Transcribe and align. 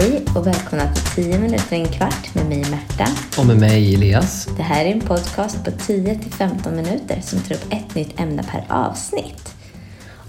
Hej 0.00 0.24
och 0.34 0.46
välkomna 0.46 0.94
till 0.94 1.24
10 1.24 1.38
minuter 1.38 1.76
en 1.76 1.88
kvart 1.88 2.34
med 2.34 2.46
mig 2.46 2.58
Märta. 2.70 3.06
Och 3.38 3.46
med 3.46 3.56
mig 3.60 3.94
Elias. 3.94 4.48
Det 4.56 4.62
här 4.62 4.84
är 4.84 4.92
en 4.92 5.00
podcast 5.00 5.64
på 5.64 5.70
10-15 5.70 6.76
minuter 6.76 7.20
som 7.20 7.38
tar 7.38 7.54
upp 7.54 7.64
ett 7.70 7.94
nytt 7.94 8.20
ämne 8.20 8.42
per 8.42 8.64
avsnitt. 8.68 9.54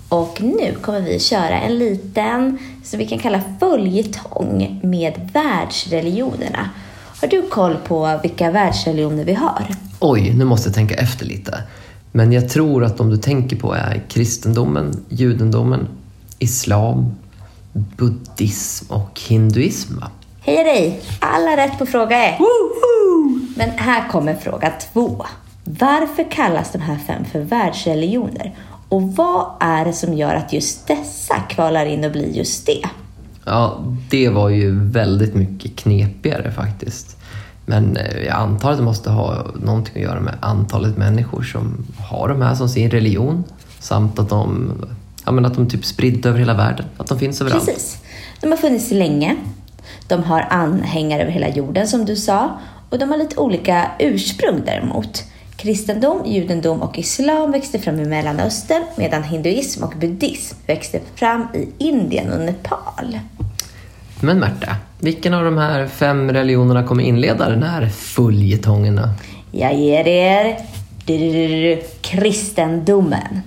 Och 0.10 0.42
nu 0.42 0.76
kommer 0.82 1.02
vi 1.02 1.20
köra 1.20 1.60
en 1.60 1.78
liten, 1.78 2.58
som 2.84 3.00
vi 3.00 3.08
kan 3.08 3.20
kalla 3.20 3.42
följetong 3.60 4.80
med 4.84 5.30
världsreligionerna. 5.34 6.70
Har 7.22 7.28
du 7.28 7.42
koll 7.42 7.76
på 7.88 8.20
vilka 8.24 8.52
världsreligioner 8.52 9.24
vi 9.24 9.34
har? 9.34 9.68
Oj, 10.00 10.34
nu 10.34 10.46
måste 10.46 10.70
jag 10.70 10.76
tänka 10.76 10.96
efter 10.96 11.26
lite. 11.26 11.64
Men 12.12 12.32
jag 12.32 12.50
tror 12.50 12.84
att 12.84 12.98
de 12.98 13.10
du 13.10 13.18
tänker 13.18 13.56
på 13.56 13.74
är 13.74 14.04
kristendomen, 14.08 15.04
judendomen, 15.10 15.88
islam, 16.40 17.16
buddhism 17.98 18.94
och 18.94 19.20
hinduism 19.28 20.00
va? 20.00 20.12
Hej 20.42 20.64
dig! 20.64 21.02
Alla 21.20 21.58
rätt 21.58 21.80
på 21.80 21.86
fråga 21.86 22.24
ett. 22.24 22.40
Men 23.56 23.70
här 23.70 24.10
kommer 24.10 24.36
fråga 24.36 24.74
två. 24.94 25.26
Varför 25.64 26.32
kallas 26.32 26.72
de 26.72 26.82
här 26.82 26.98
fem 27.08 27.26
för 27.26 27.40
världsreligioner? 27.40 28.56
Och 28.90 29.02
vad 29.02 29.46
är 29.60 29.86
det 29.86 29.94
som 29.94 30.14
gör 30.14 30.36
att 30.36 30.54
just 30.54 30.88
dessa 30.88 31.36
kvalar 31.36 31.86
in 31.86 32.06
och 32.06 32.12
blir 32.12 32.38
just 32.38 32.66
det? 32.66 32.90
Ja, 33.46 33.80
det 34.10 34.30
var 34.30 34.50
ju 34.50 34.80
väldigt 34.80 35.36
mycket 35.36 35.76
knepigare 35.76 36.52
faktiskt. 36.52 37.18
Men 37.66 37.98
eh, 37.98 38.24
jag 38.26 38.36
antar 38.36 38.72
att 38.72 38.78
det 38.78 38.84
måste 38.84 39.10
ha 39.10 39.46
någonting 39.64 39.94
att 39.96 40.10
göra 40.10 40.20
med 40.20 40.38
antalet 40.40 40.98
människor 40.98 41.44
som 41.44 41.86
har 41.98 42.30
de 42.30 42.42
här 42.42 42.56
som 42.56 42.70
sin 42.70 42.92
religion. 42.92 43.44
Samt 43.80 44.20
att 44.20 44.30
de, 44.30 44.74
ja, 45.30 45.34
men 45.34 45.46
att 45.46 45.56
de 45.56 45.70
typ 45.70 45.86
spridda 45.86 46.30
över 46.30 46.40
hela 46.40 46.54
världen. 46.54 46.86
Att 46.98 47.08
de 47.08 47.20
finns 47.20 47.42
överallt. 47.42 47.66
Precis. 47.66 47.98
De 48.42 48.52
har 48.52 48.58
funnits 48.58 48.92
länge. 48.92 49.36
De 50.08 50.24
har 50.24 50.48
anhängare 50.50 51.22
över 51.22 51.32
hela 51.32 51.50
jorden 51.50 51.88
som 51.88 52.06
du 52.06 52.16
sa. 52.16 52.60
Och 52.90 53.00
de 53.00 53.10
har 53.10 53.18
lite 53.18 53.40
olika 53.40 53.92
ursprung 54.00 54.62
däremot. 54.66 55.24
Kristendom, 55.56 56.26
judendom 56.26 56.82
och 56.82 57.00
islam 57.00 57.52
växte 57.52 57.80
fram 57.80 58.00
i 58.00 58.06
Mellanöstern 58.06 58.84
medan 58.96 59.24
hinduism 59.24 59.84
och 59.84 59.94
buddhism 60.00 60.58
växte 60.68 61.00
fram 61.16 61.48
i 61.54 61.68
Indien 61.78 62.32
och 62.32 62.40
Nepal. 62.40 63.20
Men 64.22 64.40
Märta, 64.40 64.76
vilken 65.00 65.34
av 65.34 65.44
de 65.44 65.58
här 65.58 65.88
fem 65.88 66.32
religionerna 66.32 66.84
kommer 66.84 67.04
inleda 67.04 67.50
den 67.50 67.64
här 67.64 67.90
följetongen? 67.90 69.02
Jag 69.52 69.76
ger 69.76 70.08
er 70.08 70.58
kristendomen. 72.02 73.42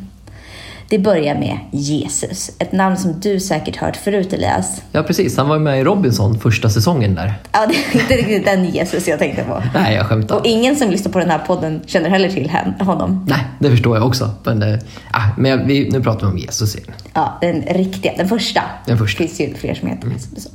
Det 0.92 0.98
börjar 0.98 1.34
med 1.34 1.58
Jesus, 1.70 2.50
ett 2.58 2.72
namn 2.72 2.96
som 2.96 3.20
du 3.20 3.40
säkert 3.40 3.76
hört 3.76 3.96
förut 3.96 4.32
Elias. 4.32 4.82
Ja, 4.92 5.02
precis. 5.02 5.36
Han 5.36 5.48
var 5.48 5.56
ju 5.56 5.62
med 5.62 5.80
i 5.80 5.84
Robinson 5.84 6.38
första 6.38 6.70
säsongen 6.70 7.14
där. 7.14 7.34
Ja, 7.52 7.66
det 7.66 7.74
är 7.74 8.02
inte 8.02 8.14
riktigt 8.14 8.44
den 8.44 8.64
Jesus 8.64 9.08
jag 9.08 9.18
tänkte 9.18 9.44
på. 9.44 9.62
Nej, 9.74 9.94
jag 9.94 10.06
skämtar. 10.06 10.36
Och 10.36 10.46
ingen 10.46 10.76
som 10.76 10.90
lyssnar 10.90 11.12
på 11.12 11.18
den 11.18 11.30
här 11.30 11.38
podden 11.38 11.80
känner 11.86 12.10
heller 12.10 12.28
till 12.28 12.50
honom. 12.80 13.26
Nej, 13.28 13.38
det 13.58 13.70
förstår 13.70 13.96
jag 13.96 14.06
också. 14.06 14.30
Men, 14.44 14.78
ah, 15.10 15.22
men 15.38 15.66
vi, 15.66 15.90
nu 15.90 16.02
pratar 16.02 16.26
vi 16.26 16.32
om 16.32 16.38
Jesus 16.38 16.76
igen. 16.76 16.92
Ja, 17.14 17.38
den 17.40 17.62
riktiga, 17.62 18.12
den 18.16 18.28
första. 18.28 18.62
Den 18.86 18.98
första. 18.98 19.22
Det 19.22 19.28
finns 19.28 19.40
ju 19.40 19.54
fler 19.54 19.74
som 19.74 19.88
heter 19.88 20.10
så. 20.36 20.48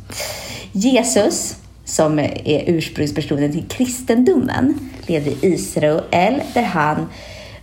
Jesus, 0.72 1.56
som 1.86 2.20
är 2.20 2.64
ursprungspersonen 2.68 3.52
till 3.52 3.68
kristendomen, 3.68 4.80
levde 5.08 5.30
i 5.30 5.38
Israel 5.42 6.42
där 6.54 6.64
han 6.64 7.08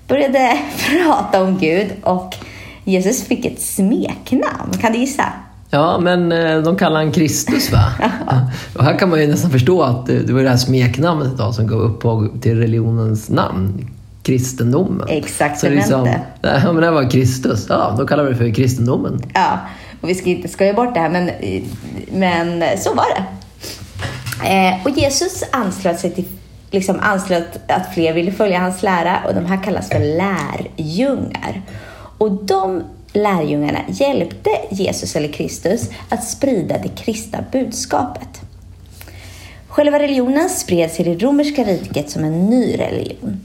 började 0.09 0.59
prata 0.91 1.42
om 1.42 1.59
Gud 1.59 1.88
och 2.03 2.34
Jesus 2.84 3.24
fick 3.24 3.44
ett 3.44 3.60
smeknamn. 3.60 4.72
Kan 4.80 4.92
du 4.92 4.98
gissa? 4.98 5.24
Ja, 5.70 5.98
men 5.98 6.32
eh, 6.32 6.58
de 6.58 6.77
kallar 6.77 6.96
han 6.96 7.12
Kristus 7.12 7.72
va? 7.72 7.92
Och 8.76 8.84
här 8.84 8.98
kan 8.98 9.10
man 9.10 9.20
ju 9.20 9.26
nästan 9.26 9.50
förstå 9.50 9.82
att 9.82 10.06
det, 10.06 10.32
var 10.32 10.42
det 10.42 10.48
här 10.48 10.56
smeknamnet 10.56 11.38
då, 11.38 11.53
som 11.53 11.66
gav 11.66 11.81
upphov 11.81 12.41
till 12.41 12.59
religionens 12.59 13.31
namn. 13.31 13.91
Kristendomen. 14.22 15.09
Exakt, 15.09 15.60
Så 15.60 15.69
liksom, 15.69 16.06
ja, 16.42 16.72
men 16.72 16.76
det 16.76 16.84
här 16.84 16.92
var 16.92 17.10
Kristus. 17.10 17.66
Ja, 17.69 17.94
då 17.98 18.06
kallar 18.06 18.25
vi 18.25 18.31
det 18.31 18.36
för 18.36 18.54
kristendomen. 18.54 19.22
Ja, 19.34 19.59
och 20.00 20.09
vi 20.09 20.14
ska 20.14 20.30
inte 20.30 20.48
skoja 20.48 20.75
bort 20.75 20.94
det 20.94 21.00
här, 21.00 21.10
men, 21.10 21.30
men 22.12 22.78
så 22.78 22.94
var 22.94 23.06
det. 23.14 23.25
Eh, 24.48 24.84
och 24.84 24.91
Jesus 24.91 25.44
anslöt 25.53 26.00
sig 26.00 26.10
till, 26.10 26.25
liksom 26.70 26.97
anslöt 27.00 27.70
att 27.70 27.94
fler 27.94 28.12
ville 28.12 28.32
följa 28.32 28.59
hans 28.59 28.82
lära 28.82 29.19
och 29.26 29.34
de 29.34 29.47
här 29.47 29.62
kallas 29.62 29.88
för 29.88 29.98
lärjungar. 29.98 31.62
Och 32.24 32.32
de 32.32 32.82
lärjungarna 33.12 33.78
hjälpte 33.88 34.50
Jesus 34.70 35.16
eller 35.16 35.28
Kristus 35.28 35.90
att 36.08 36.24
sprida 36.24 36.78
det 36.78 36.88
kristna 36.88 37.44
budskapet. 37.52 38.28
Själva 39.68 39.98
religionen 39.98 40.48
spreds 40.48 41.00
i 41.00 41.04
det 41.04 41.14
romerska 41.14 41.64
riket 41.64 42.10
som 42.10 42.24
en 42.24 42.46
ny 42.46 42.76
religion. 42.76 43.40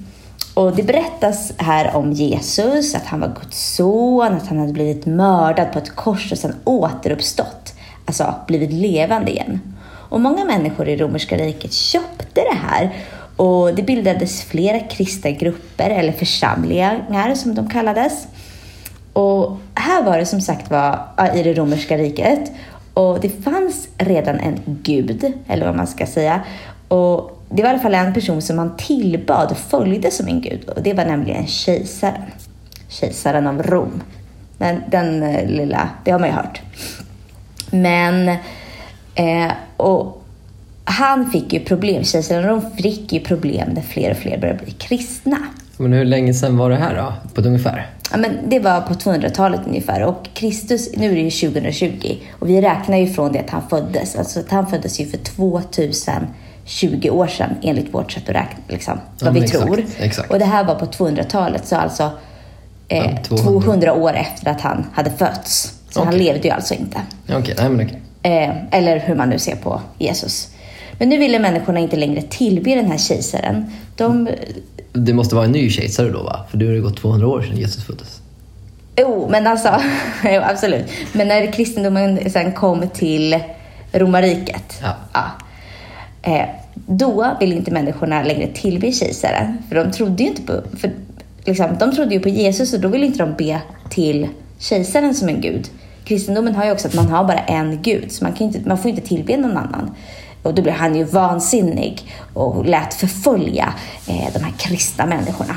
Och 0.54 0.76
det 0.76 0.84
berättas 0.84 1.54
här 1.58 1.96
om 1.96 2.14
Jesus, 2.14 2.96
att 2.96 3.06
han 3.06 3.20
var 3.20 3.28
Guds 3.28 3.76
son, 3.76 4.34
att 4.34 4.48
han 4.48 4.60
hade 4.60 4.74
blivit 4.74 5.06
mördad 5.06 5.74
på 5.74 5.80
ett 5.80 5.96
kors 5.96 6.32
och 6.32 6.38
sedan 6.38 6.56
återuppstått. 6.64 7.74
Alltså 8.06 8.36
blivit 8.48 8.72
levande 8.72 9.32
igen. 9.32 9.62
Och 10.10 10.22
många 10.22 10.46
människor 10.46 10.88
i 10.88 10.98
romerska 10.98 11.38
riket 11.38 11.74
köpte 11.74 12.42
det 12.42 12.58
här 12.58 12.96
och 13.36 13.76
det 13.76 13.84
bildades 13.84 14.44
flera 14.44 14.80
kristna 14.80 15.32
grupper, 15.32 15.90
eller 15.90 16.12
församlingar 16.12 17.36
som 17.36 17.56
de 17.56 17.70
kallades. 17.70 18.28
Och 19.20 19.58
här 19.76 20.04
var 20.04 20.18
det 20.18 20.26
som 20.26 20.42
sagt 20.42 20.72
var 20.72 21.00
i 21.36 21.44
det 21.44 21.54
romerska 21.54 21.98
riket 21.98 22.52
och 22.94 23.20
det 23.20 23.44
fanns 23.44 23.88
redan 23.98 24.40
en 24.40 24.60
gud, 24.66 25.34
eller 25.48 25.66
vad 25.66 25.76
man 25.76 25.88
ska 25.88 26.06
säga. 26.06 26.42
Och 26.88 27.42
det 27.50 27.64
var 27.64 27.70
i 27.70 27.74
alla 27.74 27.82
fall 27.82 27.96
en 27.96 28.14
person 28.14 28.42
som 28.42 28.56
man 28.56 28.78
tillbad 28.78 29.52
och 29.52 29.58
följde 29.58 30.12
som 30.12 30.28
en 30.28 30.42
gud 30.42 30.70
och 30.70 30.84
det 30.84 30.94
var 30.94 31.06
nämligen 31.06 31.48
kejsaren. 31.48 32.22
Kejsaren 32.88 33.48
av 33.48 33.64
Rom. 33.64 34.02
Men 34.58 34.82
den 34.90 35.24
eh, 35.24 35.50
lilla, 35.50 35.90
det 36.04 36.12
har 36.12 36.20
man 36.20 36.30
ju 36.30 36.36
hört. 36.36 36.62
Men, 37.72 38.30
eh, 39.16 39.52
och 39.78 40.24
han 40.84 41.32
fick 41.32 41.54
ju 41.54 41.60
problem, 41.60 42.04
kejsaren 42.04 42.44
av 42.44 42.50
Rom 42.50 42.72
fick 42.78 43.14
ju 43.14 43.20
problem 43.20 43.70
när 43.70 43.82
fler 43.82 44.12
och 44.12 44.18
fler 44.18 44.38
började 44.38 44.64
bli 44.64 44.72
kristna. 44.72 45.38
Men 45.82 45.94
hur 45.94 46.06
länge 46.06 46.34
sedan 46.34 46.58
var 46.58 46.70
det 46.70 46.76
här 46.76 46.96
då? 46.96 47.14
På 47.34 47.42
ett 47.42 47.48
ungefär? 47.48 47.88
Ja, 48.12 48.18
men 48.18 48.32
det 48.50 48.60
var 48.60 48.82
på 48.82 48.94
200-talet 48.94 49.62
ungefär 49.68 50.04
och 50.04 50.30
Kristus, 50.34 50.90
nu 50.98 51.12
är 51.12 51.16
det 51.16 51.22
ju 51.22 51.32
2020 51.52 52.16
och 52.40 52.50
vi 52.50 52.62
räknar 52.62 52.98
ju 52.98 53.08
från 53.14 53.32
det 53.32 53.40
att 53.40 53.50
han 53.50 53.62
föddes. 53.70 54.16
Alltså 54.16 54.40
att 54.40 54.52
han 54.52 54.68
föddes 54.68 55.00
ju 55.00 55.06
för 55.06 55.18
2020 55.18 57.10
år 57.10 57.28
sedan 57.28 57.50
enligt 57.62 57.94
vårt 57.94 58.12
sätt 58.12 58.24
att 58.30 58.36
räkna, 58.36 58.58
liksom, 58.68 59.00
vad 59.20 59.28
Ja, 59.30 59.32
vi 59.34 59.44
exakt, 59.44 59.64
tror. 59.66 59.86
exakt. 60.00 60.32
Och 60.32 60.40
det 60.40 60.46
här 60.46 60.64
var 60.64 60.76
på 60.76 60.86
200-talet, 60.86 61.68
så 61.68 61.76
alltså 61.76 62.12
eh, 62.88 62.98
Ja, 62.98 63.18
200. 63.24 63.44
200 63.62 63.94
år 63.94 64.14
efter 64.14 64.52
att 64.52 64.62
han 64.62 64.86
hade 64.94 65.10
fötts. 65.12 65.74
Så 65.90 66.00
han 66.00 66.08
Okej. 66.08 66.20
levde 66.24 66.48
ju 66.48 66.54
alltså 66.54 66.74
inte. 66.74 66.98
Okej, 67.34 67.56
nej 67.58 67.70
men 67.70 67.86
okej. 67.86 68.02
Eh, 68.24 68.56
eller 68.72 69.00
hur 69.00 69.16
man 69.16 69.30
nu 69.30 69.40
ser 69.40 69.56
på 69.56 69.82
Jesus. 69.98 70.48
Men 71.00 71.10
nu 71.10 71.18
ville 71.18 71.40
människorna 71.40 71.80
inte 71.80 71.96
längre 71.96 72.22
tillbe 72.22 72.76
den 72.76 72.92
här 72.92 72.98
kejsaren. 72.98 73.66
De 73.96 74.30
Det 74.94 75.14
måste 75.14 75.36
vara 75.36 75.46
en 75.46 75.52
ny 75.52 75.70
kejsare 75.70 76.10
då 76.10 76.24
va? 76.24 76.46
För 76.50 76.58
det 76.58 76.66
har 76.66 76.74
ju 76.74 76.82
gått 76.82 76.98
200 76.98 77.28
år 77.28 77.42
sedan 77.42 77.58
Jesus 77.58 77.84
föddes. 77.86 78.22
Jo, 78.98 79.28
men 79.32 79.48
alltså, 79.48 79.70
jo, 80.24 80.42
absolut. 80.44 80.86
Men 81.14 81.28
när 81.28 81.52
kristendomen 81.52 82.30
sen 82.30 82.52
kom 82.52 82.90
till 82.90 83.40
romarriket, 83.94 84.82
Ja. 85.14 85.24
eh, 86.22 86.46
då 86.88 87.38
ville 87.40 87.56
inte 87.56 87.72
människorna 87.72 88.24
längre 88.24 88.48
tillbe 88.48 88.92
kejsaren. 88.92 89.58
För 89.70 89.76
de 89.76 89.92
trodde 89.92 90.24
ju 90.24 90.30
inte 90.30 90.42
på, 90.42 90.54
för, 90.78 90.92
liksom, 91.46 91.78
de 91.80 91.96
trodde 91.96 92.14
ju 92.14 92.20
på 92.20 92.30
Jesus 92.30 92.74
och 92.74 92.80
då 92.80 92.88
ville 92.88 93.06
inte 93.06 93.20
de 93.20 93.34
be 93.38 93.60
till 93.90 94.28
kejsaren 94.60 95.16
som 95.16 95.30
en 95.30 95.42
gud. 95.42 95.68
Kristendomen 96.06 96.56
har 96.56 96.66
ju 96.66 96.72
också 96.72 96.88
att 96.88 96.94
man 96.94 97.08
har 97.08 97.24
bara 97.24 97.40
en 97.40 97.82
gud, 97.82 98.12
så 98.12 98.24
man, 98.24 98.34
kan 98.34 98.48
inte, 98.48 98.60
man 98.66 98.78
får 98.78 98.90
inte 98.92 99.02
tillbe 99.02 99.38
någon 99.38 99.58
annan. 99.58 99.92
Och 100.44 100.54
då 100.54 100.62
blev 100.62 100.76
han 100.76 100.96
ju 100.96 101.04
vansinnig 101.04 102.12
och 102.34 102.66
lät 102.66 102.94
förfölja 102.94 103.74
eh, 104.08 104.34
de 104.34 104.40
här 104.40 104.54
kristna 104.58 105.06
människorna. 105.06 105.56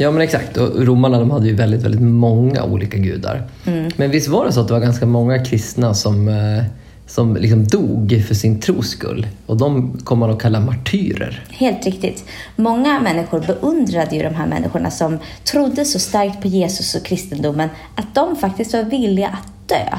Ja 0.00 0.10
men 0.10 0.22
exakt, 0.22 0.56
och 0.56 0.86
romarna 0.86 1.18
de 1.18 1.30
hade 1.30 1.46
ju 1.46 1.54
väldigt, 1.54 1.82
väldigt 1.82 2.00
många 2.00 2.64
olika 2.64 2.98
gudar. 2.98 3.48
Men 3.96 4.10
visst 4.10 4.28
var 4.28 4.44
det 4.44 4.52
så 4.52 4.60
att 4.60 4.68
det 4.68 4.74
var 4.74 4.80
ganska 4.80 5.06
många 5.06 5.44
kristna 5.44 5.94
som, 5.94 6.28
eh, 6.28 6.64
som 7.06 7.36
liksom 7.36 7.64
dog 7.66 8.24
för 8.28 8.34
sin 8.34 8.60
tros 8.60 8.88
skull? 8.88 9.26
Och 9.46 9.56
de 9.56 9.98
kom 10.04 10.18
man 10.18 10.30
att 10.30 10.38
kalla 10.38 10.60
martyrer. 10.60 11.44
Helt 11.50 11.86
riktigt. 11.86 12.24
Många 12.56 13.00
människor 13.00 13.40
beundrade 13.40 14.16
ju 14.16 14.22
de 14.22 14.34
här 14.34 14.46
människorna 14.46 14.90
som 14.90 15.18
trodde 15.44 15.84
så 15.84 15.98
starkt 15.98 16.42
på 16.42 16.48
Jesus 16.48 16.94
och 16.94 17.04
kristendomen 17.04 17.68
att 17.94 18.14
de 18.14 18.36
faktiskt 18.36 18.74
var 18.74 18.82
villiga 18.82 19.28
att 19.28 19.68
dö. 19.68 19.98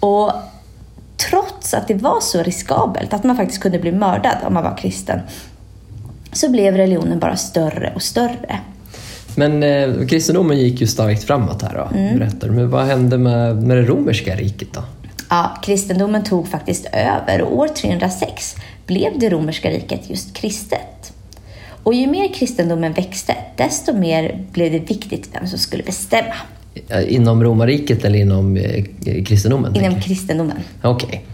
Och 0.00 0.32
trots 1.30 1.74
att 1.74 1.88
det 1.88 1.94
var 1.94 2.20
så 2.20 2.42
riskabelt, 2.42 3.12
att 3.12 3.24
man 3.24 3.36
faktiskt 3.36 3.62
kunde 3.62 3.78
bli 3.78 3.92
mördad 3.92 4.36
om 4.46 4.54
man 4.54 4.64
var 4.64 4.76
kristen, 4.76 5.20
så 6.32 6.50
blev 6.50 6.76
religionen 6.76 7.18
bara 7.18 7.36
större 7.36 7.92
och 7.94 8.02
större. 8.02 8.58
Men 9.36 9.62
eh, 9.62 10.06
kristendomen 10.06 10.58
gick 10.58 10.80
ju 10.80 10.86
starkt 10.86 11.24
framåt 11.24 11.62
här 11.62 11.74
då, 11.74 11.96
Mm. 11.98 12.18
berättar 12.18 12.48
du. 12.48 12.54
Men 12.54 12.70
vad 12.70 12.86
hände 12.86 13.18
med, 13.18 13.62
med 13.62 13.76
det 13.76 13.82
romerska 13.82 14.34
riket 14.36 14.68
då? 14.72 14.82
Ja, 15.30 15.56
kristendomen 15.62 16.24
tog 16.24 16.48
faktiskt 16.48 16.86
över 16.92 17.42
och 17.42 17.58
år 17.58 17.68
306 17.68 18.56
blev 18.86 19.18
det 19.18 19.28
romerska 19.30 19.70
riket 19.70 20.10
just 20.10 20.34
kristet. 20.36 21.12
Och 21.82 21.94
ju 21.94 22.06
mer 22.06 22.34
kristendomen 22.34 22.92
växte, 22.92 23.36
desto 23.56 23.92
mer 23.92 24.44
blev 24.52 24.72
det 24.72 24.78
viktigt 24.78 25.28
vem 25.32 25.46
som 25.46 25.58
skulle 25.58 25.82
bestämma. 25.82 26.34
Eh, 26.88 27.14
Inom 27.14 27.44
romarriket 27.44 28.04
eller 28.04 28.18
inom 28.18 28.56
eh, 28.56 28.84
kristendomen? 29.24 29.76
Inom 29.76 30.00
kristendomen. 30.00 30.56
Okej. 30.82 31.24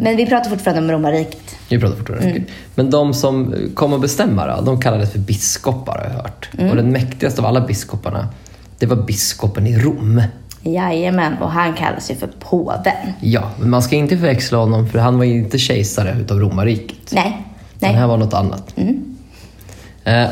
Men 0.00 0.16
vi 0.16 0.26
pratar 0.26 0.50
fortfarande 0.50 0.82
om 0.82 0.90
romarriket. 0.90 1.56
Vi 1.68 1.78
pratar 1.78 1.96
fortfarande. 1.96 2.30
Mm. 2.30 2.42
Men 2.74 2.90
de 2.90 3.14
som 3.14 3.54
kom 3.74 3.92
att 3.92 4.00
bestämma 4.00 4.46
då, 4.56 4.62
de 4.62 4.80
kallades 4.80 5.10
för 5.12 5.18
biskopar 5.18 5.98
har 5.98 6.04
jag 6.04 6.22
hört. 6.22 6.48
Mm. 6.58 6.70
Och 6.70 6.76
den 6.76 6.92
mäktigaste 6.92 7.40
av 7.40 7.46
alla 7.46 7.60
biskoparna, 7.60 8.28
det 8.78 8.86
var 8.86 8.96
biskopen 8.96 9.66
i 9.66 9.78
Rom. 9.78 10.22
Jajamän, 10.62 11.34
och 11.40 11.50
han 11.50 11.74
kallas 11.74 12.10
ju 12.10 12.14
för 12.14 12.26
påven. 12.38 12.92
Ja, 13.20 13.50
men 13.60 13.70
man 13.70 13.82
ska 13.82 13.96
inte 13.96 14.16
förväxla 14.16 14.58
honom 14.58 14.88
för 14.88 14.98
han 14.98 15.18
var 15.18 15.24
ju 15.24 15.32
inte 15.38 15.58
kejsare 15.58 16.16
utav 16.20 16.38
romarriket. 16.40 17.12
Nej, 17.12 17.42
Det 17.78 17.86
här 17.86 17.98
nej. 17.98 18.06
var 18.08 18.16
något 18.16 18.34
annat. 18.34 18.72
Eh, 18.76 18.86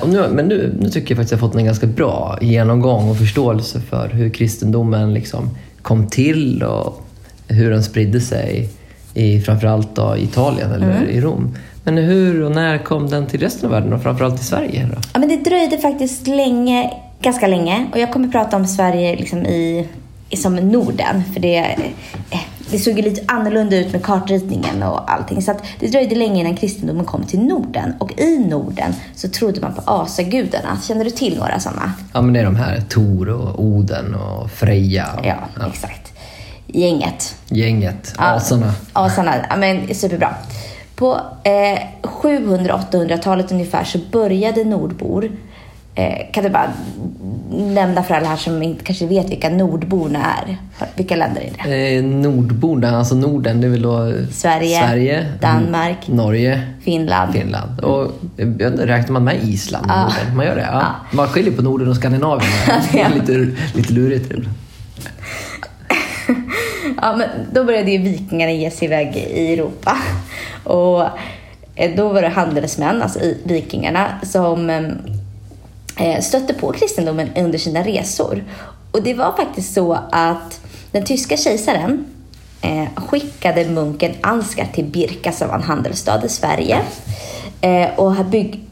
och 0.03 0.09
nu, 0.09 0.29
men 0.33 0.49
nu, 0.49 0.77
nu 0.81 0.89
tycker 0.89 1.11
jag 1.11 1.17
faktiskt 1.17 1.33
att 1.33 1.41
jag 1.41 1.51
fått 1.51 1.55
en 1.55 1.65
ganska 1.65 1.87
bra 1.87 2.39
genomgång 2.41 3.11
och 3.11 3.19
förståelse 3.19 3.81
för 3.81 4.09
hur 4.09 4.31
kristendomen 4.31 5.15
liksom 5.15 5.51
kom 5.83 6.07
till 6.07 6.63
och 6.63 7.07
hur 7.49 7.71
den 7.71 7.85
spridde 7.85 8.21
sig 8.21 8.69
i 9.15 9.41
framförallt 9.41 9.95
då 9.95 10.17
Italien 10.17 10.73
eller 10.73 11.07
i 11.09 11.21
Rom. 11.21 11.57
Men 11.85 11.99
hur 11.99 12.43
och 12.43 12.51
när 12.51 12.79
kom 12.79 13.11
den 13.11 13.27
till 13.27 13.41
resten 13.41 13.67
av 13.67 13.71
världen 13.73 13.93
och 13.93 14.03
framförallt 14.03 14.37
till 14.37 14.47
Sverige? 14.47 14.89
Då? 14.95 15.01
Ja, 15.13 15.19
men 15.19 15.29
det 15.29 15.37
dröjde 15.37 15.79
faktiskt 15.79 16.27
länge, 16.27 16.91
ganska 17.23 17.47
länge. 17.47 17.87
Och 17.93 17.99
jag 17.99 18.13
kommer 18.13 18.29
prata 18.29 18.57
om 18.57 18.67
Sverige 18.67 19.17
liksom 19.17 19.47
i, 19.47 19.89
i, 20.31 20.37
som 20.37 20.57
Norden. 20.57 21.23
För 21.35 21.41
det, 21.41 21.59
eh, 22.31 22.41
det 22.71 22.79
såg 22.79 22.97
ju 22.97 23.03
lite 23.03 23.23
annorlunda 23.27 23.77
ut 23.77 23.93
med 23.93 24.03
kartritningen 24.05 24.83
och 24.83 25.13
allting. 25.13 25.43
Så 25.43 25.55
det 25.81 25.87
dröjde 25.87 26.15
länge 26.15 26.41
innan 26.41 26.57
kristendomen 26.57 27.05
kom 27.05 27.25
till 27.25 27.41
Norden. 27.41 27.95
Och 27.99 28.21
i 28.21 28.39
Norden 28.39 28.95
så 29.15 29.29
trodde 29.29 29.61
man 29.61 29.75
på 29.75 29.83
asagudarna. 29.87 30.79
Känner 30.83 31.05
du 31.05 31.11
till 31.11 31.39
några 31.39 31.61
sådana? 31.61 31.93
Ja, 32.13 32.21
men 32.21 32.35
det 32.35 32.41
är 32.41 32.45
de 32.45 32.57
här 32.57 32.81
Tor 32.89 33.29
och 33.29 33.65
Oden 33.65 34.15
och 34.15 34.51
Freja. 34.51 35.07
Och, 35.19 35.27
Ja, 35.27 35.67
exakt. 35.69 36.13
Gänget. 36.67 37.37
Gänget, 37.49 38.15
Ja, 38.19 38.25
asarna. 38.25 38.73
Asarna, 38.93 39.35
ja 39.51 39.57
men 39.57 39.95
superbra. 39.95 40.35
På 40.97 41.21
eh, 41.45 41.79
700-800-talet 42.03 43.53
ungefär 43.53 43.85
så 43.85 43.99
började 44.13 44.65
nordbor, 44.65 45.31
eh, 45.95 46.31
kan 46.33 46.45
du 46.45 46.51
bara 46.51 46.73
nämna 47.51 48.03
för 48.03 48.15
alla 48.15 48.29
här 48.29 48.37
som 48.37 48.63
inte 48.63 48.85
kanske 48.85 49.07
vet 49.07 49.31
vilka 49.31 49.49
nordborna 49.49 50.19
är? 50.19 50.57
Vilka 50.97 51.17
länder 51.17 51.41
är 51.41 51.69
det? 51.71 51.97
Eh, 51.97 52.05
Nordborna, 52.05 52.99
alltså 52.99 53.15
Norden, 53.15 53.61
det 53.61 53.67
är 53.67 53.71
väl 53.71 53.83
då 53.83 54.13
Sverige, 54.33 54.81
Sverige 54.81 55.27
Danmark. 55.41 56.09
mm, 56.09 56.17
Norge, 56.17 56.63
Finland. 56.83 57.33
Finland. 57.33 57.81
Och 57.81 58.05
eh, 58.37 58.47
räknar 58.71 59.13
man 59.13 59.25
med 59.25 59.37
Island 59.45 59.87
i. 59.87 59.89
Norden? 59.89 60.37
Man 60.37 60.47
gör 60.47 60.55
det? 60.57 60.69
Ja. 60.73 60.79
Ja. 60.81 61.17
Man 61.17 61.29
skiljer 61.29 61.53
på 61.53 61.63
Norden 61.63 61.89
och 61.89 61.97
Skandinavien. 61.97 62.51
Det 62.93 63.01
är 63.01 63.15
lite, 63.15 63.61
lite 63.79 63.93
lurigt. 63.93 64.33
Ja, 67.03 67.17
men 67.17 67.29
då 67.53 67.65
började 67.65 67.91
ju 67.91 67.99
vikingarna 67.99 68.53
ge 68.53 68.71
sig 68.71 68.87
iväg 68.89 69.17
i 69.17 69.53
Europa. 69.53 69.97
Och 70.65 71.03
eh, 71.75 71.97
då 71.97 72.09
var 72.13 72.23
det 72.23 72.29
handelsmän, 72.29 73.03
alltså 73.03 73.19
i- 73.21 73.39
vikingarna, 73.45 74.07
som 74.23 74.71
eh, 74.71 74.81
Eh, 75.99 76.21
stötte 76.21 76.55
på 76.55 76.73
kristendomen 76.73 77.31
under 77.37 77.59
sina 77.59 77.83
resor. 77.83 78.45
Och 78.91 79.03
det 79.03 79.15
var 79.15 79.33
faktiskt 79.33 79.75
så 79.75 79.99
att 80.11 80.61
den 80.93 81.05
tyska 81.05 81.37
kejsaren 81.37 82.07
eh, 82.61 82.89
skickade 82.97 83.65
munken 83.65 84.13
Ansgar 84.21 84.67
till 84.75 84.85
Birka 84.85 85.33
som 85.33 85.49
var 85.49 85.55
en 85.55 85.63
handelsstad 85.63 86.25
i 86.25 86.29
Sverige. 86.29 86.81
Eh, 87.61 87.89
och, 87.97 88.15
han 88.15 88.31
bygg, 88.31 88.65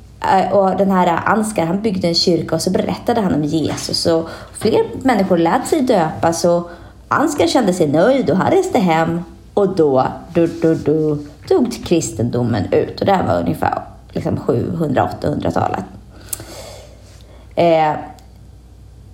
och 0.53 0.77
den 0.77 0.91
här 0.91 1.21
Ansgar 1.25 1.67
han 1.67 1.83
byggde 1.83 2.09
en 2.09 2.15
kyrka 2.15 2.55
och 2.55 2.63
så 2.63 2.71
berättade 2.71 3.21
han 3.21 3.35
om 3.35 3.45
Jesus. 3.45 4.07
Och 4.07 4.29
fler 4.59 4.85
människor 5.03 5.39
lät 5.39 5.67
sig 5.67 5.81
döpas 5.81 6.45
och 6.45 6.71
Ansgar 7.09 7.47
kände 7.47 7.73
sig 7.73 7.89
nöjd 7.89 8.31
och 8.31 8.37
han 8.37 8.51
reste 8.51 8.79
hem. 8.79 9.25
Och 9.55 9.77
då, 9.77 10.07
du, 10.35 10.47
du, 10.47 10.75
du, 10.75 11.19
dog 11.49 11.85
kristendomen 11.85 12.73
ut. 12.73 13.01
Och 13.01 13.07
det 13.07 13.13
här 13.13 13.27
var 13.27 13.41
ungefär 13.41 13.83
liksom 14.13 14.37
700-800-talet. 14.39 15.85
Eh, 17.57 17.91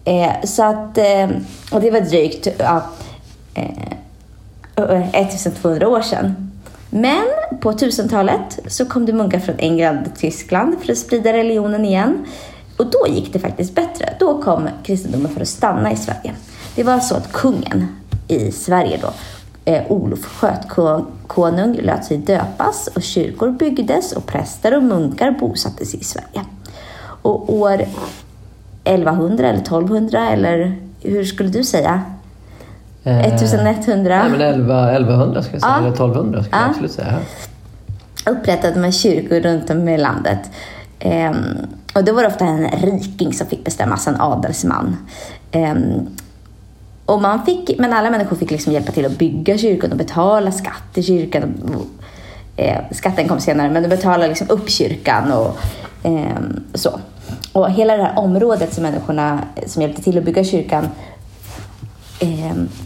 eh, 0.04 0.44
så 0.44 0.62
att, 0.62 0.98
eh, 0.98 1.28
och 1.72 1.80
det 1.80 1.90
var 1.90 2.00
drygt 2.00 2.48
ja, 2.58 2.82
eh, 3.54 3.64
eh 4.76 5.14
1200 5.14 5.88
år 5.88 6.02
sedan. 6.02 6.50
Men 6.90 7.24
på 7.60 7.72
1000-talet 7.72 8.58
så 8.66 8.86
kom 8.86 9.06
det 9.06 9.12
munkar 9.12 9.38
från 9.38 9.58
England 9.58 10.06
och 10.06 10.18
Tyskland 10.18 10.76
för 10.80 10.92
att 10.92 10.98
sprida 10.98 11.32
religionen 11.32 11.84
igen. 11.84 12.26
Och 12.76 12.86
då 12.86 13.06
gick 13.08 13.32
det 13.32 13.38
faktiskt 13.38 13.74
bättre. 13.74 14.14
Då 14.20 14.42
kom 14.42 14.68
kristendomen 14.82 15.32
för 15.32 15.40
att 15.40 15.48
stanna 15.48 15.92
i 15.92 15.96
Sverige. 15.96 16.34
Det 16.74 16.82
var 16.82 17.00
så 17.00 17.14
att 17.14 17.32
kungen 17.32 17.86
i 18.28 18.52
Sverige 18.52 18.98
då, 19.02 19.12
eh, 19.64 19.92
Olof 19.92 20.24
Skötkonung, 20.24 21.78
lät 21.82 22.04
sig 22.04 22.16
döpas 22.18 22.86
och 22.86 23.02
kyrkor 23.02 23.50
byggdes 23.50 24.12
och 24.12 24.26
präster 24.26 24.76
och 24.76 24.82
munkar 24.82 25.30
bosattes 25.30 25.94
i 25.94 26.04
Sverige. 26.04 26.44
Och 27.22 27.52
år 27.54 27.84
1100 28.84 29.48
eller 29.48 29.58
1200 29.60 30.28
eller 30.30 30.76
hur 31.00 31.24
skulle 31.24 31.48
du 31.48 31.64
säga? 31.64 32.02
Eh, 33.04 33.20
1100 33.34 34.18
Nej, 34.22 34.30
men 34.30 34.40
11, 34.40 34.90
1100 34.92 35.42
ska 35.42 35.52
jag 35.52 35.62
säga, 35.62 35.72
Ja. 35.72 35.78
eller 35.78 35.88
1200 35.92 36.42
ska 36.44 36.56
jag 36.56 36.64
Ja. 36.64 36.68
absolut 36.70 36.92
säga. 36.92 37.18
upprättade 38.26 38.80
man 38.80 38.92
kyrkor 38.92 39.40
runt 39.40 39.70
om 39.70 39.88
i 39.88 39.98
landet. 39.98 40.38
Ehm, 40.98 41.36
och 41.94 42.04
då 42.04 42.12
var 42.12 42.22
det 42.22 42.28
ofta 42.28 42.44
en 42.44 42.68
riking 42.68 43.32
som 43.32 43.46
fick 43.46 43.64
bestämma, 43.64 43.92
alltså 43.92 44.10
en 44.10 44.20
adelsman. 44.20 44.96
Ehm, 45.52 46.06
och 47.06 47.22
man 47.22 47.44
fick, 47.44 47.78
men 47.78 47.92
alla 47.92 48.10
människor 48.10 48.36
fick 48.36 48.50
liksom 48.50 48.72
hjälpa 48.72 48.92
till 48.92 49.06
att 49.06 49.18
bygga 49.18 49.58
kyrkan 49.58 49.90
och 49.92 49.98
betala 49.98 50.52
skatt 50.52 50.82
i 50.94 51.02
kyrkan. 51.02 51.54
Eh, 52.56 52.78
skatten 52.90 53.28
kom 53.28 53.40
senare, 53.40 53.70
men 53.70 53.82
de 53.82 53.88
betalade 53.88 54.28
liksom 54.28 54.46
upp 54.50 54.70
kyrkan 54.70 55.32
och 55.32 55.58
ehm, 56.02 56.60
så. 56.74 57.00
Och 57.52 57.70
hela 57.70 57.96
det 57.96 58.02
här 58.02 58.18
området 58.18 58.74
som 58.74 58.82
människorna 58.82 59.40
som 59.66 59.82
hjälpte 59.82 60.02
till 60.02 60.18
att 60.18 60.24
bygga 60.24 60.44
kyrkan, 60.44 60.88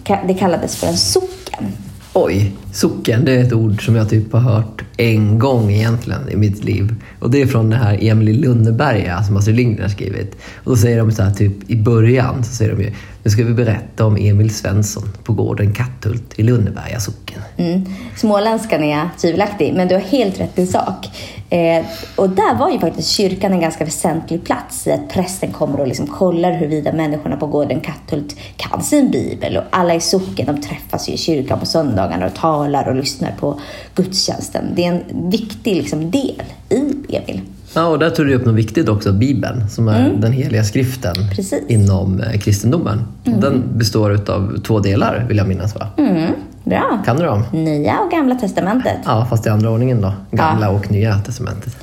ka- 0.04 0.26
det 0.26 0.34
kallades 0.34 0.76
för 0.76 0.86
en 0.86 0.96
socken. 0.96 1.64
Oj, 2.12 2.52
socken, 2.72 3.24
det 3.24 3.32
är 3.32 3.44
ett 3.44 3.52
ord 3.52 3.84
som 3.84 3.96
jag 3.96 4.10
typ 4.10 4.32
har 4.32 4.40
hört 4.40 4.82
en 4.96 5.38
gång 5.38 5.72
egentligen 5.72 6.28
i 6.28 6.36
mitt 6.36 6.64
liv. 6.64 6.94
Och 7.20 7.30
det 7.30 7.42
är 7.42 7.46
från 7.46 7.70
det 7.70 7.76
här 7.76 7.98
Emil 8.04 8.28
i 8.28 8.32
Lönneberga 8.32 9.22
som 9.22 9.36
Astrid 9.36 9.56
Lindgren 9.56 9.82
har 9.82 9.88
skrivit. 9.88 10.36
Och 10.64 10.70
då 10.70 10.76
säger 10.76 10.98
de 10.98 11.12
så 11.12 11.22
här 11.22 11.30
typ 11.30 11.70
i 11.70 11.76
början 11.76 12.44
så 12.44 12.54
säger 12.54 12.72
de 12.76 12.82
ju 12.82 12.92
nu 13.22 13.30
ska 13.30 13.44
vi 13.44 13.54
berätta 13.54 14.06
om 14.06 14.16
Emil 14.16 14.54
Svensson 14.54 15.08
på 15.24 15.32
gården 15.32 15.72
Katthult 15.72 16.38
i 16.38 16.42
Lönneberga 16.42 17.00
socken. 17.00 17.42
Mm. 17.56 17.84
Småländskan 18.16 18.82
är 18.84 19.08
tvivelaktig, 19.20 19.74
men 19.74 19.88
du 19.88 19.94
har 19.94 20.02
helt 20.02 20.40
rätt 20.40 20.58
i 20.58 20.66
sak. 20.66 21.08
Eh, 21.50 21.86
och 22.16 22.30
där 22.30 22.58
var 22.58 22.70
ju 22.70 22.78
faktiskt 22.78 23.10
kyrkan 23.10 23.52
en 23.52 23.60
ganska 23.60 23.84
väsentlig 23.84 24.44
plats 24.44 24.86
i 24.86 24.92
att 24.92 25.08
prästen 25.08 25.52
kommer 25.52 25.80
och 25.80 25.86
liksom 25.86 26.06
kollar 26.06 26.52
huruvida 26.52 26.92
människorna 26.92 27.36
på 27.36 27.46
gården 27.46 27.80
Katthult 27.80 28.36
kan 28.56 28.82
sin 28.82 29.10
bibel. 29.10 29.56
Och 29.56 29.62
alla 29.70 29.94
i 29.94 30.00
socken 30.00 30.46
de 30.46 30.62
träffas 30.62 31.08
ju 31.08 31.12
i 31.12 31.16
kyrkan 31.16 31.60
på 31.60 31.66
söndagarna 31.66 32.26
och 32.26 32.34
talar 32.34 32.88
och 32.88 32.94
lyssnar 32.94 33.32
på 33.40 33.60
gudstjänsten. 33.94 34.64
Det 34.74 34.84
är 34.84 34.92
en 34.92 35.30
viktig 35.30 35.76
liksom, 35.76 36.10
del 36.10 36.42
i 36.68 37.16
Emil. 37.16 37.40
Ja, 37.74 37.86
och 37.86 37.98
där 37.98 38.10
tog 38.10 38.26
du 38.26 38.34
upp 38.34 38.44
något 38.44 38.54
viktigt 38.54 38.88
också, 38.88 39.12
Bibeln, 39.12 39.68
som 39.68 39.88
är 39.88 40.10
den 40.18 40.32
heliga 40.32 40.64
skriften 40.64 41.14
Precis. 41.36 41.62
inom 41.68 42.20
eh, 42.20 42.38
kristendomen. 42.40 43.06
Och 43.24 43.40
Den 43.40 43.78
består 43.78 44.30
av 44.30 44.60
två 44.66 44.80
delar, 44.80 45.24
vill 45.28 45.36
jag 45.36 45.48
minnas 45.48 45.74
va? 45.74 45.88
Mm, 45.98 46.32
bra. 46.66 47.02
Kan 47.04 47.16
du 47.16 47.24
dem? 47.24 47.44
Nya 47.52 47.98
och 47.98 48.10
Gamla 48.10 48.34
Testamentet. 48.34 48.98
Ja, 49.04 49.26
fast 49.30 49.46
i 49.46 49.48
andra 49.48 49.70
ordningen 49.70 50.00
då. 50.00 50.12
Gamla 50.30 50.70
och 50.70 50.90
Nya 50.90 51.18
Testamentet. 51.18 51.76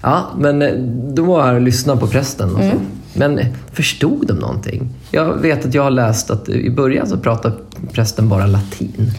Ja, 0.00 0.24
men 0.38 0.62
eh, 0.62 0.72
de 1.14 1.26
var 1.26 1.42
här 1.42 1.54
och 1.54 1.60
lyssnade 1.60 2.00
på 2.00 2.06
prästen 2.06 2.54
och 2.54 2.62
så. 2.62 2.72
Men 3.14 3.38
eh, 3.38 3.46
förstod 3.72 4.26
de 4.26 4.32
någonting? 4.32 4.90
Jag 5.10 5.34
vet 5.34 5.66
att 5.66 5.74
jag 5.74 5.82
har 5.82 5.90
läst 5.90 6.30
att 6.30 6.48
i 6.48 6.70
början 6.70 7.06
så 7.06 7.16
pratade 7.18 7.54
prästen 7.92 8.28
bara 8.28 8.46
latin. 8.46 9.12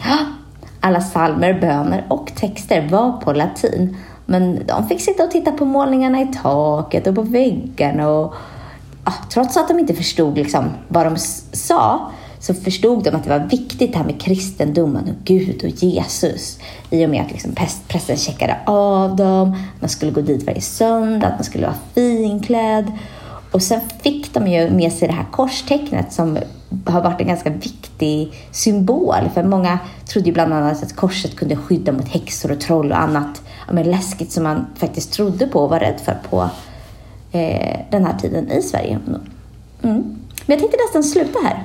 Alla 0.80 1.02
salmer, 1.02 1.62
böner 1.62 2.06
och 2.10 2.32
texter 2.36 2.88
var 2.92 3.12
på 3.12 3.34
latin. 3.34 3.98
Men 4.26 4.60
de 4.68 4.88
fick 4.88 5.02
sitta 5.02 5.24
och 5.24 5.32
titta 5.32 5.52
på 5.52 5.66
målningarna 5.66 6.22
i 6.22 6.28
taket 6.44 7.08
och 7.08 7.16
på 7.16 7.22
väggarna. 7.22 8.10
Och, 8.10 8.34
ja, 9.06 9.14
trots 9.34 9.58
att 9.58 9.68
de 9.68 9.80
inte 9.80 9.94
förstod 9.94 10.38
liksom 10.38 10.66
vad 10.88 11.06
de 11.06 11.18
sa 11.52 12.12
så 12.46 12.54
förstod 12.54 13.04
de 13.04 13.16
att 13.16 13.24
det 13.24 13.30
var 13.30 13.40
viktigt 13.40 13.92
det 13.92 13.98
här 13.98 14.06
med 14.06 14.22
kristendomen 14.22 15.04
och 15.04 15.24
Gud 15.24 15.64
och 15.64 15.70
Jesus. 15.70 16.60
I 16.90 17.06
och 17.06 17.10
med 17.10 17.22
att 17.22 17.32
liksom 17.32 17.56
prästen 17.88 18.18
checkade 18.18 18.58
av 18.66 19.16
dem, 19.16 19.58
man 19.80 19.90
skulle 19.90 20.12
gå 20.12 20.22
dit 20.22 20.48
varje 20.48 20.62
söndag, 20.62 21.28
att 21.28 21.34
man 21.34 21.44
skulle 21.44 21.66
vara 21.66 21.78
finklädd. 21.94 22.92
Och 23.52 23.62
sen 23.62 23.82
fick 24.02 24.34
de 24.34 24.48
ju 24.48 24.70
med 24.70 24.94
sig 24.94 25.08
det 25.08 25.14
här 25.14 25.26
korstecknet 25.32 26.14
som 26.14 26.38
har 26.86 27.02
varit 27.02 27.22
en 27.22 27.28
ganska 27.28 27.50
viktig 27.50 28.34
symbol. 28.52 29.30
För 29.34 29.44
många 29.44 29.80
trodde 30.08 30.28
ju 30.28 30.34
bland 30.34 30.54
annat 30.54 30.84
att 30.84 30.96
korset 30.96 31.36
kunde 31.36 31.56
skydda 31.56 31.92
mot 31.92 32.08
häxor 32.08 32.52
och 32.52 32.60
troll 32.60 32.92
och 32.92 33.00
annat 33.00 33.42
ja, 33.68 33.74
men 33.74 33.92
läskigt 33.92 34.32
som 34.32 34.44
man 34.44 34.66
faktiskt 34.76 35.14
trodde 35.14 35.48
på 35.48 35.60
och 35.60 35.70
var 35.70 35.80
rädd 35.80 36.00
för 36.06 36.18
på 36.30 36.50
eh, 37.32 37.80
den 37.92 38.06
här 38.06 38.18
tiden 38.20 38.52
i 38.52 38.62
Sverige. 38.62 39.00
Mm. 39.84 40.04
Men 40.46 40.58
jag 40.58 40.60
tänkte 40.60 40.78
nästan 40.88 41.04
sluta 41.04 41.40
här. 41.44 41.64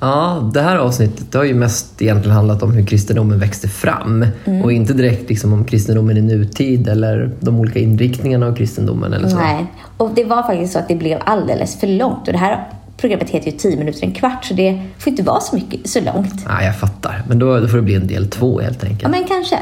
Ja, 0.00 0.50
det 0.54 0.60
här 0.60 0.76
avsnittet 0.76 1.34
har 1.34 1.44
ju 1.44 1.54
mest 1.54 2.02
egentligen 2.02 2.36
handlat 2.36 2.62
om 2.62 2.72
hur 2.72 2.86
kristendomen 2.86 3.38
växte 3.38 3.68
fram 3.68 4.26
Mm. 4.44 4.62
och 4.62 4.72
inte 4.72 4.92
direkt 4.92 5.28
liksom 5.28 5.52
om 5.52 5.64
kristendomen 5.64 6.16
i 6.16 6.20
nutid 6.22 6.88
eller 6.88 7.30
de 7.40 7.60
olika 7.60 7.78
inriktningarna 7.78 8.46
av 8.46 8.54
kristendomen 8.54 9.12
eller 9.12 9.28
så. 9.28 9.36
Nej, 9.36 9.66
och 9.96 10.10
det 10.14 10.24
var 10.24 10.42
faktiskt 10.42 10.72
så 10.72 10.78
att 10.78 10.88
det 10.88 10.94
blev 10.94 11.18
alldeles 11.24 11.80
för 11.80 11.86
långt. 11.86 12.26
Och 12.26 12.32
det 12.32 12.38
här 12.38 12.68
programmet 12.96 13.30
heter 13.30 13.50
ju 13.50 13.56
10 13.58 13.76
minuter 13.76 14.04
en 14.04 14.12
kvart, 14.12 14.44
så 14.44 14.54
det 14.54 14.82
får 14.98 15.10
inte 15.10 15.22
vara 15.22 15.40
så, 15.40 15.56
mycket, 15.56 15.88
så 15.90 16.00
långt. 16.00 16.46
Nej, 16.48 16.66
jag 16.66 16.76
fattar. 16.78 17.22
Men 17.28 17.38
då, 17.38 17.60
då 17.60 17.68
får 17.68 17.76
det 17.76 17.82
bli 17.82 17.94
en 17.94 18.06
del 18.06 18.30
två 18.30 18.60
helt 18.60 18.84
enkelt. 18.84 19.02
Ja, 19.02 19.08
men 19.08 19.24
kanske. 19.24 19.58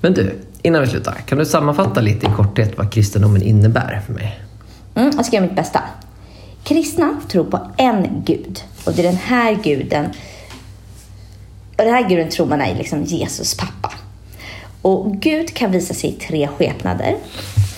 Men 0.00 0.14
du, 0.14 0.34
innan 0.62 0.80
vi 0.82 0.86
slutar, 0.88 1.14
kan 1.26 1.38
du 1.38 1.44
sammanfatta 1.44 2.00
lite 2.00 2.26
i 2.26 2.30
korthet 2.36 2.78
vad 2.78 2.92
kristendomen 2.92 3.42
innebär 3.42 4.00
för 4.06 4.12
mig? 4.12 4.40
Mm, 4.94 5.10
jag 5.16 5.26
ska 5.26 5.36
göra 5.36 5.46
mitt 5.46 5.56
bästa. 5.56 5.80
Kristna 6.68 7.20
tror 7.28 7.44
på 7.44 7.60
en 7.76 8.22
gud. 8.26 8.62
Och 8.84 8.92
det 8.92 9.02
är 9.02 9.06
den 9.06 9.16
här 9.16 9.54
guden 9.54 10.04
och 11.78 11.84
den 11.84 11.94
här 11.94 12.08
guden 12.08 12.28
tror 12.28 12.46
man 12.46 12.60
är 12.60 12.74
liksom 12.74 13.04
Jesus 13.04 13.56
pappa. 13.56 13.92
Och 14.82 15.16
Gud 15.16 15.54
kan 15.54 15.70
visa 15.70 15.94
sig 15.94 16.10
i 16.10 16.12
tre 16.12 16.48
skepnader. 16.48 17.16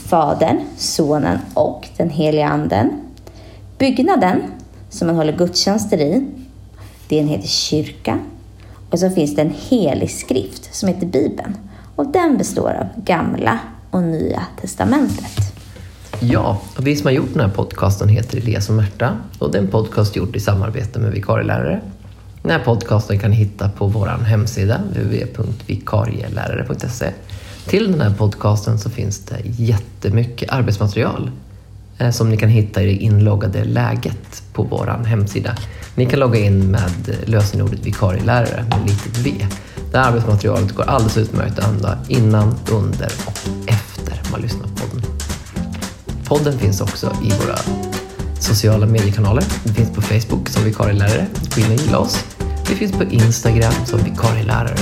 Fadern, 0.07 0.61
Sonen 0.77 1.39
och 1.55 1.89
den 1.97 2.11
heliga 2.11 2.49
Anden. 2.49 2.91
Byggnaden 3.79 4.43
som 4.91 5.07
man 5.07 5.17
håller 5.17 5.37
gudstjänster 5.37 6.01
i, 6.01 6.27
den 7.09 7.29
heter 7.29 7.49
kyrka. 7.49 8.19
Och 8.91 8.99
så 8.99 9.11
finns 9.11 9.37
det 9.37 9.43
en 9.43 9.55
helig 9.69 10.11
skrift 10.11 10.75
som 10.75 10.89
heter 10.89 11.07
Bibeln. 11.07 11.57
Och 11.97 12.07
den 12.07 12.39
består 12.39 12.71
av 12.71 13.03
Gamla 13.05 13.59
och 13.91 14.03
Nya 14.03 14.43
Testamentet. 14.61 15.50
Ja, 16.23 16.61
och 16.77 16.87
vi 16.87 16.97
som 16.97 17.07
har 17.07 17.13
gjort 17.13 17.33
den 17.33 17.41
här 17.41 17.49
podcasten 17.49 18.09
heter 18.09 18.39
Elias 18.39 18.69
och 18.69 18.75
Märta 18.75 19.17
och 19.39 19.53
det 19.53 19.59
är 19.59 19.63
en 19.63 19.69
podcast 19.69 20.17
gjord 20.17 20.37
i 20.37 20.41
samarbete 20.41 20.99
med 20.99 21.13
vikarielärare. 21.13 21.81
Den 22.43 22.53
här 22.53 22.59
podcasten 22.59 23.19
kan 23.19 23.31
ni 23.31 23.37
hitta 23.37 23.69
på 23.69 23.87
vår 23.87 24.07
hemsida 24.07 24.79
www.vikarielärare.se. 24.79 27.13
Till 27.67 27.93
den 27.93 28.01
här 28.01 28.11
podcasten 28.11 28.79
så 28.79 28.91
finns 28.91 29.19
det 29.19 29.37
jättemycket 29.45 30.53
arbetsmaterial 30.53 31.31
eh, 31.99 32.11
som 32.11 32.31
ni 32.31 32.37
kan 32.37 32.49
hitta 32.49 32.83
i 32.83 32.87
det 32.87 32.93
inloggade 32.93 33.65
läget 33.65 34.43
på 34.53 34.63
vår 34.63 34.87
hemsida. 35.07 35.57
Ni 35.95 36.07
kan 36.07 36.19
logga 36.19 36.39
in 36.39 36.71
med 36.71 37.17
lösenordet 37.25 37.87
vikarielärare 37.87 38.65
med 38.71 38.87
litet 38.87 39.19
v. 39.19 39.47
Det 39.93 39.99
här 39.99 40.09
arbetsmaterialet 40.09 40.73
går 40.73 40.85
alldeles 40.85 41.17
utmärkt 41.17 41.59
att 41.59 41.65
använda 41.65 41.99
innan, 42.09 42.55
under 42.71 43.13
och 43.27 43.39
efter 43.67 44.23
man 44.33 44.41
lyssnar 44.41 44.63
på 44.63 44.69
podden. 44.69 45.20
Podden 46.31 46.59
finns 46.59 46.81
också 46.81 47.13
i 47.25 47.29
våra 47.29 47.59
sociala 48.41 48.87
mediekanaler. 48.87 49.45
Vi 49.65 49.75
finns 49.75 49.91
på 49.91 50.03
Facebook 50.03 50.49
som 50.49 50.65
vikarielärare. 50.65 51.27
Gå 51.55 51.61
in 51.61 51.67
och 51.67 51.85
gilla 51.85 51.99
oss. 51.99 52.25
Vi 52.69 52.75
finns 52.75 52.93
på 52.93 53.05
Instagram 53.05 53.73
som 53.87 54.01
vikarielärare. 54.01 54.77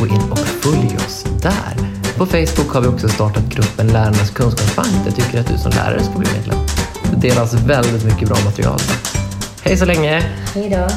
Gå 0.00 0.06
in 0.06 0.30
och 0.30 0.38
följ 0.38 0.96
oss 0.96 1.24
där. 1.42 1.76
På 2.16 2.26
Facebook 2.26 2.74
har 2.74 2.80
vi 2.80 2.86
också 2.86 3.08
startat 3.08 3.44
gruppen 3.44 3.86
Lärarnas 3.86 4.30
kunskapsbank 4.30 4.88
där 4.88 5.04
jag 5.04 5.16
tycker 5.16 5.40
att 5.40 5.48
du 5.48 5.58
som 5.58 5.70
lärare 5.70 6.04
ska 6.04 6.18
bli 6.18 6.28
medlem. 6.32 6.58
Det 7.10 7.28
delas 7.28 7.54
väldigt 7.54 8.04
mycket 8.04 8.28
bra 8.28 8.36
material. 8.44 8.78
Hej 9.62 9.76
så 9.76 9.84
länge! 9.84 10.22
Hej 10.54 10.70
då! 10.70 10.88